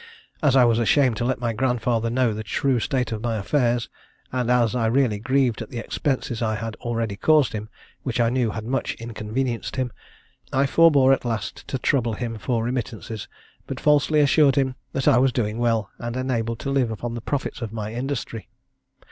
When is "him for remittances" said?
12.13-13.27